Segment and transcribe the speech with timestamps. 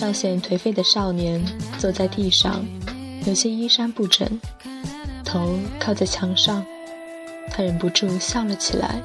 [0.00, 1.44] 稍显颓废的少年
[1.76, 2.64] 坐在地上，
[3.26, 4.26] 有些衣衫不整，
[5.22, 6.64] 头靠在墙上，
[7.50, 8.98] 他忍不住笑了起来。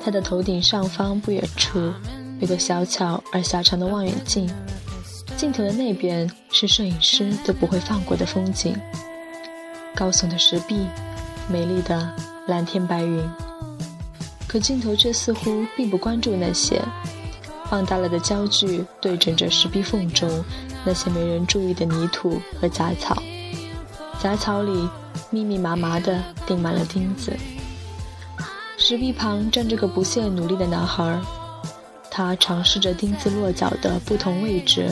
[0.00, 1.92] 他的头顶上方不远处
[2.38, 4.48] 有个小巧而狭长的望远镜，
[5.36, 8.72] 镜头的那边是摄影师都不会放过的风景：
[9.96, 10.86] 高耸的石壁，
[11.48, 12.14] 美丽的
[12.46, 13.28] 蓝天白云。
[14.46, 16.80] 可镜头却似乎并不关注那些。
[17.70, 20.44] 放大了的焦距对准着石壁缝中
[20.84, 23.22] 那些没人注意的泥土和杂草，
[24.20, 24.88] 杂草里
[25.30, 27.32] 密密麻麻地钉满了钉子。
[28.76, 31.22] 石壁旁站着个不懈努力的男孩，
[32.10, 34.90] 他尝试着钉子落脚的不同位置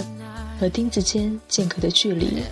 [0.61, 2.45] 和钉子间间隔的距离。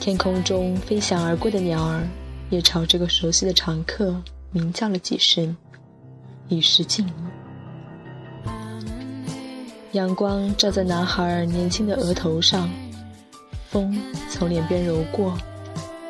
[0.00, 2.08] 天空中飞翔而过的鸟儿
[2.48, 4.16] 也朝这个熟悉的常客
[4.52, 5.54] 鸣叫了几声，
[6.48, 7.12] 以示敬意。
[9.92, 12.68] 阳光照在男孩年轻的额头上，
[13.70, 15.36] 风从脸边柔过，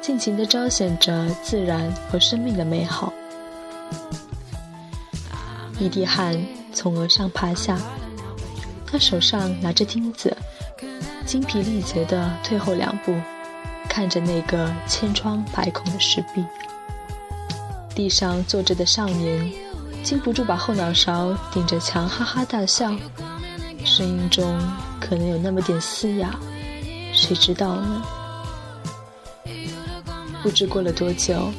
[0.01, 3.13] 尽情地彰显着自然和生命的美好。
[5.81, 6.41] 一滴汗
[6.73, 7.77] 从额上爬下，
[8.87, 10.37] 他手上拿着钉子，
[11.27, 13.13] 精疲力竭地退后两步，
[13.89, 16.45] 看着那个千疮百孔的石壁。
[17.97, 19.53] 地上坐着的少年，
[20.05, 22.95] 禁不住把后脑勺顶着墙，哈哈大笑。
[23.85, 24.61] 声音中
[25.01, 26.35] 可能有那么点嘶哑，
[27.13, 28.03] 谁知道呢？
[30.43, 31.53] 不知过了多久，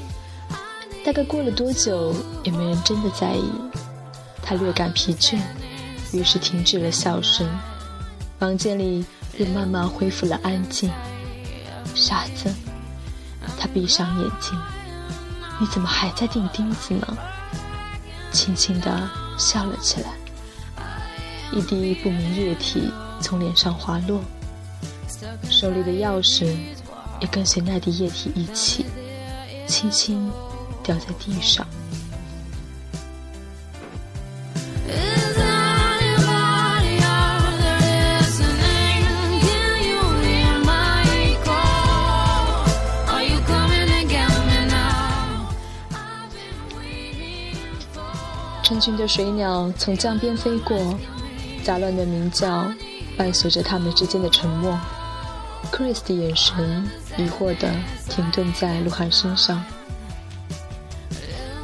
[1.06, 2.14] 大概过了多久，
[2.44, 3.50] 也没人真的在意。
[4.42, 5.40] 他略感疲倦，
[6.12, 7.48] 于是停止了笑声。
[8.40, 9.06] 房间里
[9.38, 10.92] 又慢慢恢复了安静。
[11.96, 12.54] 傻子，
[13.58, 14.60] 他闭上眼睛，
[15.60, 17.18] 你怎么还在钉钉子呢？
[18.32, 20.10] 轻轻地笑了起来。
[21.56, 22.92] 一滴不明液体
[23.22, 24.22] 从脸上滑落，
[25.50, 26.48] 手里的钥匙
[27.22, 28.86] 也跟随那滴液体一起，
[29.68, 30.32] 轻轻
[30.82, 31.66] 掉在地上。
[48.64, 50.98] 成群的水鸟从江边飞过。
[51.64, 52.72] 杂乱的鸣叫
[53.18, 54.78] 伴随着他们之间的沉默。
[55.72, 56.88] Chris 的眼神
[57.18, 57.74] 疑惑地
[58.10, 59.64] 停顿在鹿晗身上。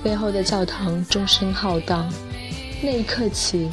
[0.01, 2.09] 背后的教堂钟声浩荡，
[2.81, 3.69] 那一刻起，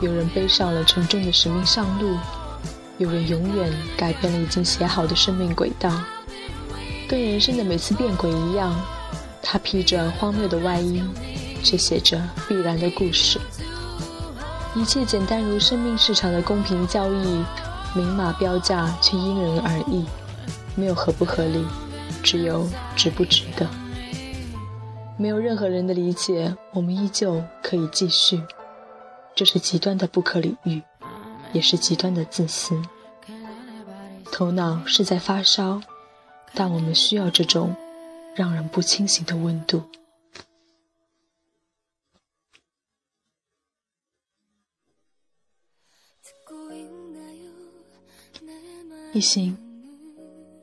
[0.00, 2.16] 有人背上了沉重的使命上路，
[2.98, 5.92] 有人永远改变了已经写好的生命轨道。
[7.08, 8.80] 跟人生的每次变轨一样，
[9.42, 11.02] 他披着荒谬的外衣，
[11.64, 13.40] 却写着必然的故事。
[14.76, 17.42] 一切简单如生命市场的公平交易，
[17.94, 20.04] 明码标价却因人而异，
[20.74, 21.64] 没有合不合理，
[22.22, 23.66] 只有值不值得。
[25.16, 28.42] 没有任何人的理解，我们依旧可以继续。
[29.34, 30.82] 这是极端的不可理喻，
[31.54, 32.78] 也是极端的自私。
[34.30, 35.80] 头脑是在发烧，
[36.52, 37.74] 但我们需要这种
[38.34, 39.82] 让人不清醒的温度。
[49.16, 49.56] 一行，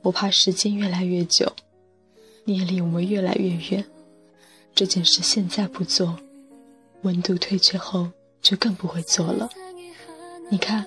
[0.00, 1.52] 我怕时间越来越久，
[2.44, 3.84] 你也离我们越来越远。
[4.76, 6.16] 这件事现在不做，
[7.02, 8.08] 温度退却后
[8.40, 9.50] 就更不会做了。
[10.48, 10.86] 你看，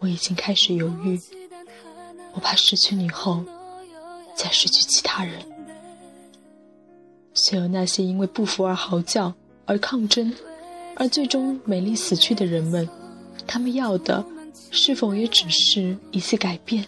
[0.00, 1.16] 我已经开始犹豫。
[2.32, 3.44] 我怕失去你后，
[4.34, 5.42] 再失去其他人。
[7.34, 9.32] 所有那些因为不服而嚎叫、
[9.64, 10.34] 而抗争，
[10.96, 12.88] 而最终美丽死去的人们，
[13.46, 14.26] 他们要的。
[14.70, 16.84] 是否也只是一次改变？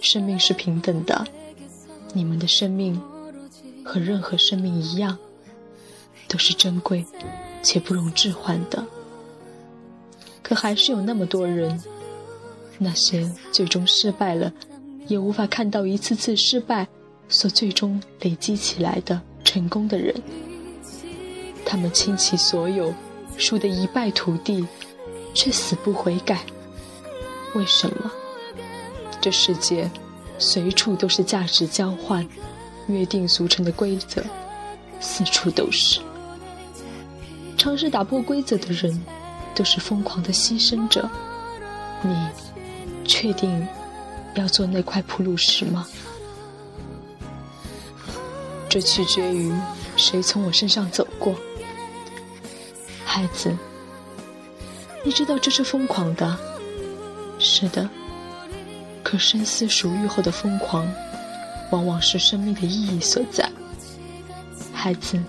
[0.00, 1.24] 生命是平等的，
[2.12, 3.00] 你们的生命
[3.84, 5.16] 和任何生命一样，
[6.26, 7.06] 都是珍贵
[7.62, 8.84] 且不容置换的。
[10.42, 11.80] 可还是有那么多人，
[12.78, 14.52] 那些最终失败了，
[15.06, 16.88] 也无法看到一次次失败
[17.28, 20.20] 所最终累积起来的成功的人，
[21.64, 22.92] 他们倾其所有，
[23.36, 24.66] 输得一败涂地。
[25.34, 26.40] 却死不悔改，
[27.54, 28.10] 为什么？
[29.20, 29.90] 这世界
[30.38, 32.26] 随处都是价值交换、
[32.88, 34.22] 约定俗成的规则，
[35.00, 36.00] 四处都是。
[37.56, 39.00] 尝试打破规则的人，
[39.54, 41.08] 都是疯狂的牺牲者。
[42.02, 42.16] 你
[43.04, 43.66] 确定
[44.34, 45.86] 要做那块铺路石吗？
[48.68, 49.52] 这取决于
[49.96, 51.36] 谁从我身上走过，
[53.04, 53.56] 孩子。
[55.04, 56.38] 你知道这是疯狂的，
[57.38, 57.88] 是的，
[59.02, 60.86] 可深思熟虑后的疯狂，
[61.70, 63.50] 往往是生命的意义所在。
[64.72, 65.20] 孩子，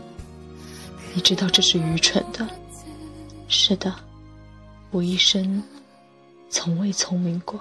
[1.14, 2.48] 你知道这是愚蠢的。
[3.48, 3.94] 是的，
[4.92, 5.62] 我一生
[6.50, 7.60] 从未聪明过。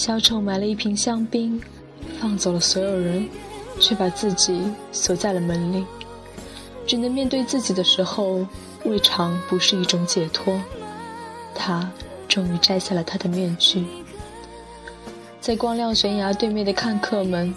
[0.00, 1.60] 小丑买了一瓶香槟，
[2.18, 3.28] 放走了所有人，
[3.78, 5.84] 却把自己锁在了门里。
[6.86, 8.46] 只能面对自己的时候，
[8.84, 10.58] 未尝不是一种解脱。
[11.54, 11.86] 他
[12.26, 13.84] 终于摘下了他的面具。
[15.38, 17.54] 在光亮悬崖对面的看客们，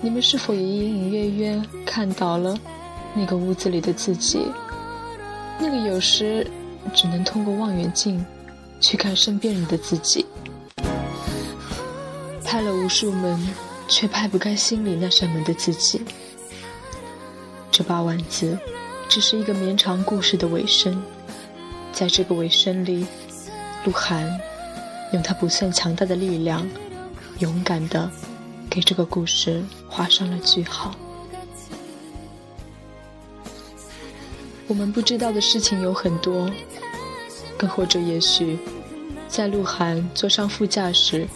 [0.00, 2.56] 你们是否也隐隐约约看到了
[3.12, 4.46] 那个屋子里的自己？
[5.58, 6.48] 那个有时
[6.94, 8.24] 只能通过望远镜
[8.78, 10.24] 去看身边人的自己。
[12.62, 13.44] 拍了无数门，
[13.88, 16.00] 却拍不开心里那扇门的自己。
[17.72, 18.56] 这八万字，
[19.08, 21.02] 只是一个绵长故事的尾声。
[21.92, 23.04] 在这个尾声里，
[23.84, 24.40] 鹿晗
[25.12, 26.64] 用他不算强大的力量，
[27.40, 28.08] 勇敢的
[28.70, 30.94] 给这个故事画上了句号。
[34.68, 36.48] 我们不知道的事情有很多，
[37.58, 38.56] 更或者也许，
[39.26, 41.26] 在鹿晗坐上副驾驶。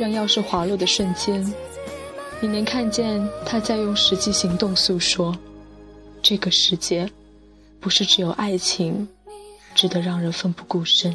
[0.00, 1.44] 让钥匙滑落的瞬间，
[2.40, 5.36] 你能看见他在用实际行动诉说：
[6.22, 7.06] 这个世界，
[7.80, 9.06] 不是只有爱情，
[9.74, 11.14] 值得让人奋不顾身，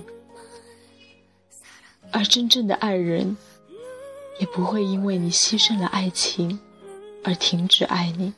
[2.12, 3.36] 而真正的爱人，
[4.40, 6.60] 也不会因为你牺牲了爱情，
[7.24, 8.34] 而停止爱你。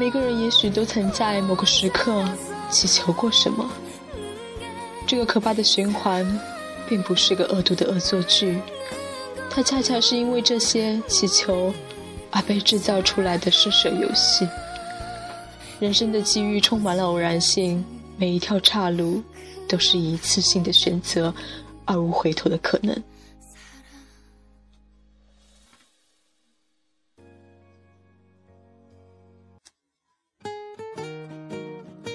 [0.00, 2.26] 每个人也许都曾在某个时刻
[2.70, 3.70] 祈求过什么。
[5.06, 6.26] 这个可怕的循环，
[6.88, 8.58] 并不是个恶毒的恶作剧，
[9.50, 11.70] 它恰恰是因为这些祈求
[12.30, 14.48] 而被制造出来的施舍游戏。
[15.78, 17.84] 人生的机遇充满了偶然性，
[18.16, 19.22] 每一条岔路
[19.68, 21.34] 都是一次性的选择，
[21.84, 22.96] 而无回头的可能。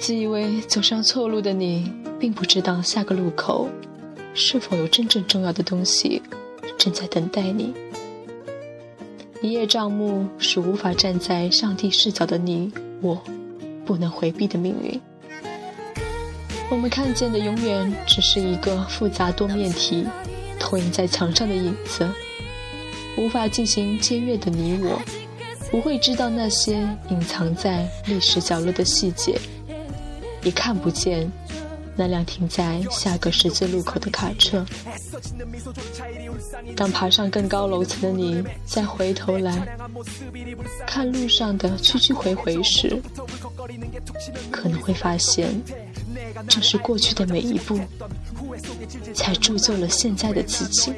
[0.06, 3.68] 自以为走上错路的你，并不知道下个路口
[4.36, 6.22] 是否有真正重要的东西
[6.78, 7.74] 正在等待你。
[9.42, 12.72] 一叶障目是无法站在上帝视角的你
[13.02, 13.20] 我，
[13.84, 15.02] 不能回避的命运。
[16.70, 20.06] 我们看见的永远只是一个复杂多面体
[20.60, 22.08] 投影在墙上的影子，
[23.18, 25.02] 无法进行僭越的你我，
[25.72, 29.36] 不会知道那些隐藏在历史角落的细节。
[30.46, 31.30] 也看不见
[31.98, 34.66] 那辆停在下个十字路口的卡车。
[36.76, 39.66] 当爬上更高楼层的你再回头来
[40.86, 43.02] 看路上的去去回回时，
[44.52, 45.62] 可能会发现，
[46.48, 47.80] 这是过去的每一步，
[49.14, 50.94] 才铸就了现在的自己。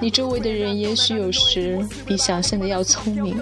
[0.00, 3.40] 你周围的人也许有时比想象的要聪明。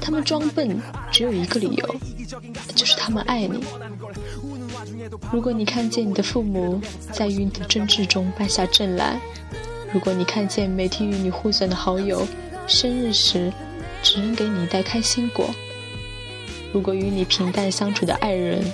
[0.00, 0.80] 他们装笨，
[1.12, 1.96] 只有一个理由，
[2.74, 3.62] 就是他们爱你。
[5.32, 6.80] 如果你看见你的父母
[7.12, 9.20] 在与你的争执中败下阵来，
[9.92, 12.26] 如果你看见每天与你互损的好友
[12.66, 13.52] 生日时
[14.02, 15.50] 只能给你一袋开心果，
[16.72, 18.64] 如果与你平淡相处的爱人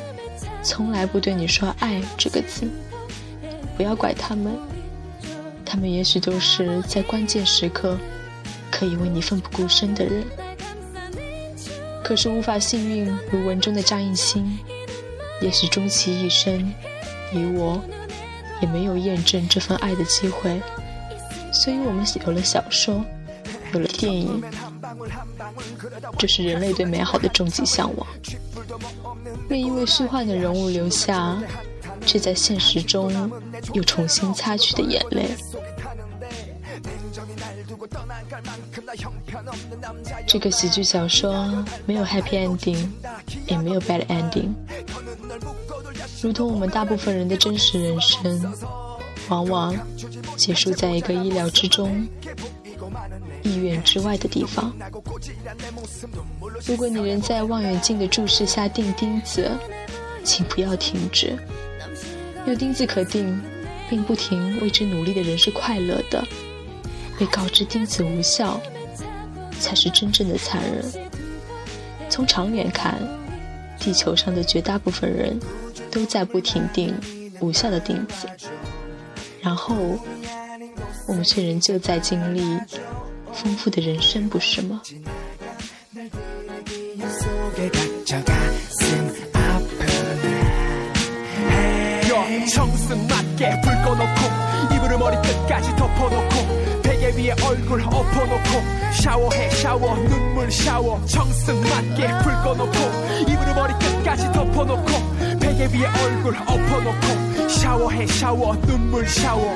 [0.62, 2.68] 从来不对你说“爱”这个字，
[3.76, 4.52] 不要怪他们，
[5.64, 7.98] 他们也许都是在关键时刻
[8.70, 10.24] 可以为你奋不顾身的人。
[12.06, 14.56] 可是无法幸运如文中的张艺兴，
[15.40, 16.72] 也许终其一生，
[17.32, 17.82] 你我
[18.60, 20.62] 也没有验证这份爱的机会。
[21.52, 23.04] 所以我们有了小说，
[23.72, 24.40] 有了电影，
[26.16, 28.06] 这是人类对美好的终极向往。
[29.48, 31.36] 愿意为虚幻的人物留下，
[32.06, 33.12] 却在现实中
[33.72, 35.30] 又重新擦去的眼泪。
[40.26, 42.86] 这个喜剧小说没有 happy ending，
[43.46, 44.52] 也没有 bad ending，
[46.22, 48.52] 如同我们大部分人的真实人生，
[49.28, 49.74] 往往
[50.36, 52.06] 结束在一个意料之中、
[53.42, 54.72] 意愿之外的地方。
[56.66, 59.50] 如果你仍在望远镜的注视下钉钉子，
[60.22, 61.36] 请不要停止。
[62.46, 63.40] 有钉子可钉，
[63.90, 66.24] 并不停为之努力的人是快乐的。
[67.18, 68.60] 被告知钉子无效，
[69.60, 70.84] 才是真正的残忍。
[72.08, 72.96] 从长远看，
[73.78, 75.38] 地球上的绝大部分人
[75.90, 76.94] 都在不停钉
[77.40, 78.28] 无效的钉子，
[79.40, 79.74] 然后
[81.08, 82.40] 我们却仍旧在经历
[83.32, 84.80] 丰富的人生，不是吗？
[97.16, 102.72] 위에 얼굴 엎어놓고 샤워해 샤워 눈물 샤워 정승 맞게 불 꺼놓고
[103.22, 109.54] 이불을 머리 끝까지 덮어놓고 베개 위에 얼굴 엎어놓고 샤워해 샤워 눈물 샤워